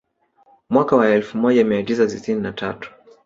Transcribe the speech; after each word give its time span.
Mwaka 0.69 0.95
wa 0.95 1.09
elfu 1.09 1.37
moja 1.37 1.65
mia 1.65 1.83
tisa 1.83 2.09
sitini 2.09 2.41
na 2.41 2.53
tatu 2.53 2.91